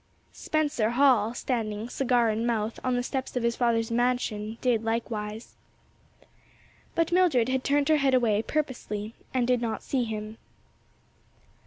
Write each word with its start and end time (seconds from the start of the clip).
Spencer 0.33 0.89
Hall, 0.89 1.35
standing, 1.35 1.87
cigar 1.87 2.31
in 2.31 2.43
mouth, 2.43 2.79
on 2.83 2.95
the 2.95 3.03
steps 3.03 3.35
of 3.35 3.43
his 3.43 3.55
father's 3.55 3.91
mansion, 3.91 4.57
did 4.59 4.83
likewise. 4.83 5.53
But 6.95 7.11
Mildred 7.11 7.49
had 7.49 7.63
turned 7.63 7.87
her 7.87 7.97
head 7.97 8.15
away, 8.15 8.41
purposely, 8.41 9.13
and 9.31 9.45
did 9.47 9.61
not 9.61 9.83
see 9.83 10.05
him. 10.05 10.39